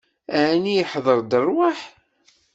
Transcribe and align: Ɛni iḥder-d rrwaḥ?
Ɛni 0.47 0.73
iḥder-d 0.81 1.31
rrwaḥ? 1.45 1.79